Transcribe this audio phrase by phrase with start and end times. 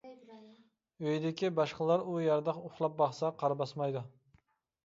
[1.07, 4.05] ئۆيدىكى باشقىلار ئۇ يەردە ئۇخلاپ باقسا قارا باسمايدۇ.